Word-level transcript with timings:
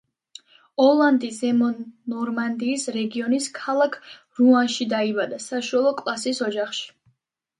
ოლანდი 0.83 1.27
ზემო 1.39 1.67
ნორმანდიის 2.13 2.85
რეგიონის 2.95 3.49
ქალაქ 3.59 3.99
რუანში 4.39 4.87
დაიბადა, 4.97 5.39
საშუალო 5.47 5.93
კლასის 6.03 6.41
ოჯახში. 6.47 6.89